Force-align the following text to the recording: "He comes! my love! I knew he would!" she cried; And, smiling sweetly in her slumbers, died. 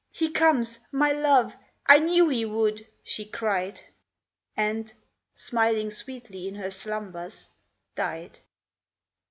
"He 0.09 0.31
comes! 0.31 0.79
my 0.91 1.11
love! 1.11 1.55
I 1.85 1.99
knew 1.99 2.27
he 2.29 2.43
would!" 2.43 2.87
she 3.03 3.23
cried; 3.23 3.81
And, 4.57 4.91
smiling 5.35 5.91
sweetly 5.91 6.47
in 6.47 6.55
her 6.55 6.71
slumbers, 6.71 7.51
died. 7.93 8.39